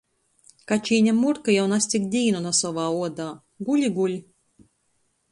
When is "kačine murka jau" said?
0.69-1.65